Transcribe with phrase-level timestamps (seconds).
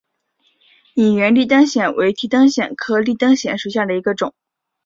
[0.95, 4.33] 隐缘立灯藓为提灯藓科立灯藓属下的一个种。